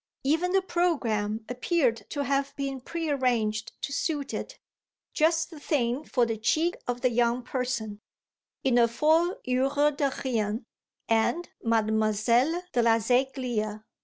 Even 0.23 0.51
the 0.51 0.63
programme 0.63 1.45
appeared 1.47 2.07
to 2.09 2.23
have 2.23 2.55
been 2.55 2.81
prearranged 2.81 3.73
to 3.83 3.93
suit 3.93 4.33
it, 4.33 4.57
just 5.13 5.51
the 5.51 5.59
thing 5.59 6.03
for 6.05 6.25
the 6.25 6.37
cheek 6.37 6.75
of 6.87 7.01
the 7.01 7.11
young 7.11 7.43
person 7.43 8.01
Il 8.63 8.73
ne 8.73 8.87
Faut 8.87 9.35
Jurer 9.47 9.91
de 9.95 10.09
Rien 10.23 10.65
and 11.07 11.49
Mademoiselle 11.61 12.63
de 12.73 12.81
la 12.81 12.95
Seiglière. 12.97 13.83